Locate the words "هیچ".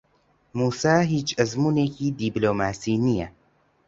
1.13-1.29